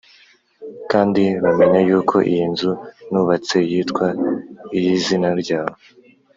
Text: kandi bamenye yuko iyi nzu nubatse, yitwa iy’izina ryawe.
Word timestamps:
kandi 0.91 1.23
bamenye 1.43 1.79
yuko 1.89 2.15
iyi 2.31 2.45
nzu 2.51 2.71
nubatse, 3.11 3.57
yitwa 3.71 4.07
iy’izina 4.77 5.29
ryawe. 5.41 5.77